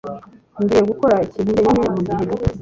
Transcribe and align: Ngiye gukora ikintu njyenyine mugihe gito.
Ngiye 0.61 0.81
gukora 0.89 1.15
ikintu 1.27 1.49
njyenyine 1.51 1.87
mugihe 1.95 2.21
gito. 2.31 2.49